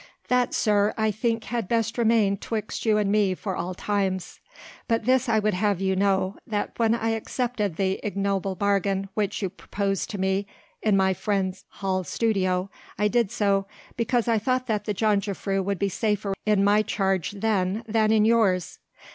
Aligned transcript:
"That, 0.29 0.55
sir, 0.55 0.95
I 0.97 1.11
think 1.11 1.43
had 1.43 1.67
best 1.67 1.95
remain 1.95 2.35
'twixt 2.35 2.87
you 2.87 2.97
and 2.97 3.11
me 3.11 3.35
for 3.35 3.55
all 3.55 3.75
times. 3.75 4.39
But 4.87 5.05
this 5.05 5.29
I 5.29 5.37
would 5.37 5.53
have 5.53 5.79
you 5.79 5.95
know, 5.95 6.37
that 6.47 6.71
when 6.79 6.95
I 6.95 7.09
accepted 7.09 7.75
the 7.75 7.99
ignoble 8.01 8.55
bargain 8.55 9.09
which 9.13 9.43
you 9.43 9.49
proposed 9.51 10.09
to 10.09 10.17
me 10.17 10.47
in 10.81 10.97
my 10.97 11.13
friend 11.13 11.55
Hals' 11.83 12.09
studio, 12.09 12.71
I 12.97 13.09
did 13.09 13.29
so 13.29 13.67
because 13.95 14.27
I 14.27 14.39
thought 14.39 14.65
that 14.65 14.85
the 14.85 14.95
jongejuffrouw 14.95 15.63
would 15.63 15.77
be 15.77 15.87
safer 15.87 16.33
in 16.47 16.63
my 16.63 16.81
charge 16.81 17.33
then 17.33 17.83
than 17.87 18.11
in 18.11 18.25
yours!" 18.25 18.79